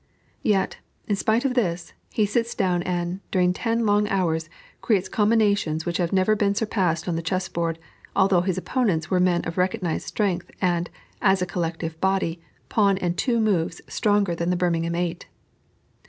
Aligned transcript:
Yet, 0.41 0.77
in 1.07 1.15
spite 1.15 1.45
of 1.45 1.53
this, 1.53 1.93
he 2.11 2.25
sits 2.25 2.55
down, 2.55 2.81
and, 2.81 3.19
during 3.29 3.53
ten 3.53 3.85
long 3.85 4.09
hours, 4.09 4.49
creates 4.81 5.07
combinations 5.07 5.85
which 5.85 5.97
have 5.97 6.11
never 6.11 6.35
been 6.35 6.55
surpassed 6.55 7.07
on 7.07 7.15
the 7.17 7.21
chess 7.21 7.47
board, 7.47 7.77
although 8.15 8.41
his 8.41 8.57
opponents 8.57 9.11
were 9.11 9.19
men 9.19 9.43
of 9.45 9.59
recognized 9.59 10.07
strength, 10.07 10.49
and, 10.59 10.89
as 11.21 11.43
a 11.43 11.45
collective 11.45 12.01
body, 12.01 12.41
Pawn 12.67 12.97
and 12.97 13.15
Two 13.15 13.39
Moves 13.39 13.79
stronger 13.87 14.33
than 14.33 14.49
the 14.49 14.55
Birmingham 14.55 14.95
eight. 14.95 15.27